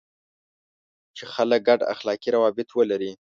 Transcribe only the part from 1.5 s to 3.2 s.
ګډ اخلاقي روابط ولري.